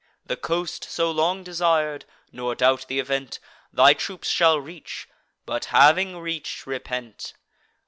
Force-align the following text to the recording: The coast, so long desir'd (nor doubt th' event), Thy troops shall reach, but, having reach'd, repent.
The 0.25 0.35
coast, 0.35 0.83
so 0.85 1.11
long 1.11 1.43
desir'd 1.43 2.05
(nor 2.31 2.55
doubt 2.55 2.87
th' 2.89 2.93
event), 2.93 3.37
Thy 3.71 3.93
troops 3.93 4.29
shall 4.29 4.59
reach, 4.59 5.07
but, 5.45 5.65
having 5.65 6.17
reach'd, 6.17 6.65
repent. 6.65 7.33